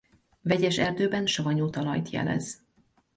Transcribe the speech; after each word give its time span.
Vegyes 0.41 0.77
erdőben 0.77 1.25
savanyú 1.25 1.69
talajt 1.69 2.09
jelez. 2.09 2.61